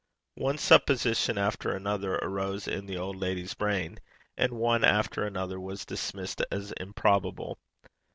[0.37, 3.99] One supposition after another arose in the old lady's brain,
[4.35, 7.59] and one after another was dismissed as improbable.